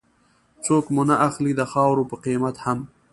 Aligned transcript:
څوک 0.65 0.85
مو 0.93 1.03
نه 1.09 1.15
اخلي 1.27 1.51
د 1.55 1.61
خاورو 1.71 2.09
په 2.09 2.15
قيمت 2.25 2.55
هم 2.65 2.79